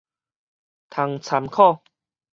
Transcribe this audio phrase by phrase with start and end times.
[0.89, 1.83] 通參考